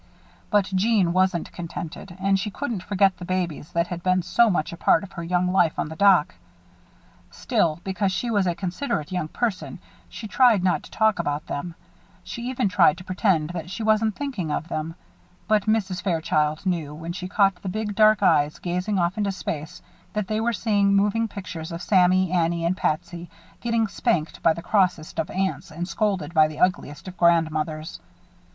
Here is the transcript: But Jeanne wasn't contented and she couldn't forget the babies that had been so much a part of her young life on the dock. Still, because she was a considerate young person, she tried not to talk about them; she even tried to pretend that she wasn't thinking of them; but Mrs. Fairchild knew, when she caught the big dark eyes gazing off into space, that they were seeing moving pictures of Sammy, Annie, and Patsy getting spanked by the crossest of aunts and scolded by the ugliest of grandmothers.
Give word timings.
But 0.49 0.65
Jeanne 0.73 1.13
wasn't 1.13 1.51
contented 1.51 2.17
and 2.19 2.39
she 2.39 2.49
couldn't 2.49 2.81
forget 2.81 3.17
the 3.17 3.23
babies 3.23 3.71
that 3.73 3.85
had 3.85 4.01
been 4.01 4.23
so 4.23 4.49
much 4.49 4.73
a 4.73 4.77
part 4.77 5.03
of 5.03 5.11
her 5.11 5.21
young 5.23 5.53
life 5.53 5.77
on 5.77 5.89
the 5.89 5.95
dock. 5.95 6.33
Still, 7.29 7.79
because 7.83 8.11
she 8.11 8.31
was 8.31 8.47
a 8.47 8.55
considerate 8.55 9.11
young 9.11 9.27
person, 9.27 9.77
she 10.09 10.27
tried 10.27 10.63
not 10.63 10.81
to 10.81 10.89
talk 10.89 11.19
about 11.19 11.45
them; 11.45 11.75
she 12.23 12.41
even 12.49 12.67
tried 12.67 12.97
to 12.97 13.03
pretend 13.03 13.51
that 13.51 13.69
she 13.69 13.83
wasn't 13.83 14.15
thinking 14.15 14.51
of 14.51 14.69
them; 14.69 14.95
but 15.47 15.67
Mrs. 15.67 16.01
Fairchild 16.01 16.65
knew, 16.65 16.95
when 16.95 17.13
she 17.13 17.27
caught 17.27 17.61
the 17.61 17.69
big 17.69 17.93
dark 17.93 18.23
eyes 18.23 18.57
gazing 18.57 18.97
off 18.97 19.19
into 19.19 19.31
space, 19.31 19.83
that 20.13 20.27
they 20.27 20.41
were 20.41 20.51
seeing 20.51 20.95
moving 20.95 21.27
pictures 21.27 21.71
of 21.71 21.79
Sammy, 21.83 22.31
Annie, 22.31 22.65
and 22.65 22.75
Patsy 22.75 23.29
getting 23.59 23.87
spanked 23.87 24.41
by 24.41 24.53
the 24.53 24.63
crossest 24.63 25.19
of 25.19 25.29
aunts 25.29 25.69
and 25.69 25.87
scolded 25.87 26.33
by 26.33 26.47
the 26.47 26.57
ugliest 26.59 27.07
of 27.07 27.17
grandmothers. 27.17 27.99